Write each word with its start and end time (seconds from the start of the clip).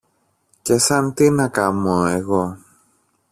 Και 0.61 0.77
σαν 0.77 1.13
τι 1.13 1.29
να 1.29 1.47
κάμω 1.47 2.05
εγώ; 2.07 2.57